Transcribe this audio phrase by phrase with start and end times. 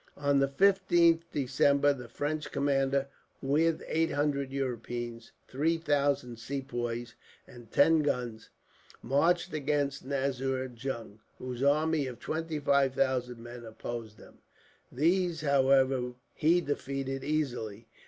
[0.17, 3.07] "On the 15th December the French commander,
[3.39, 7.13] with eight hundred Europeans, three thousand Sepoys,
[7.45, 8.49] and ten guns,
[9.03, 14.39] marched against Nazir Jung, whose army of twenty five thousand men opposed him.
[14.91, 17.85] These, however, he defeated easily.